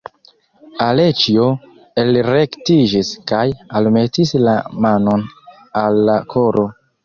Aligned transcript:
Aleĉjo 0.85 1.49
elrektiĝis 2.05 3.13
kaj 3.35 3.45
almetis 3.83 4.35
la 4.49 4.59
manon 4.89 5.25
al 5.87 6.05
la 6.11 6.21
koro. 6.37 6.69